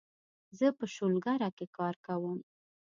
زه 0.57 0.67
په 0.77 0.85
شولګره 0.93 1.49
کې 1.57 1.65
کار 1.77 1.95
کوم 2.05 2.37